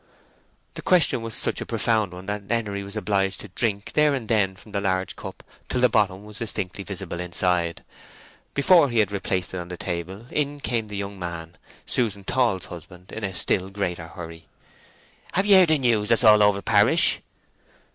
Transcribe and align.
The 0.73 0.81
question 0.81 1.21
was 1.21 1.35
such 1.35 1.61
a 1.61 1.65
profound 1.67 2.11
one 2.11 2.25
that 2.25 2.49
Henery 2.49 2.81
was 2.81 2.95
obliged 2.95 3.39
to 3.41 3.49
drink 3.49 3.91
there 3.93 4.15
and 4.15 4.27
then 4.27 4.55
from 4.55 4.71
the 4.71 4.81
large 4.81 5.15
cup 5.15 5.43
till 5.69 5.79
the 5.79 5.89
bottom 5.89 6.25
was 6.25 6.39
distinctly 6.39 6.83
visible 6.83 7.19
inside. 7.19 7.83
Before 8.55 8.89
he 8.89 8.97
had 8.97 9.11
replaced 9.11 9.53
it 9.53 9.59
on 9.59 9.67
the 9.67 9.77
table, 9.77 10.25
in 10.31 10.59
came 10.59 10.87
the 10.87 10.97
young 10.97 11.19
man, 11.19 11.55
Susan 11.85 12.23
Tall's 12.23 12.65
husband, 12.65 13.11
in 13.11 13.23
a 13.23 13.31
still 13.35 13.69
greater 13.69 14.07
hurry. 14.07 14.47
"Have 15.33 15.45
ye 15.45 15.53
heard 15.53 15.69
the 15.69 15.77
news 15.77 16.09
that's 16.09 16.23
all 16.23 16.41
over 16.41 16.63
parish?" 16.63 17.19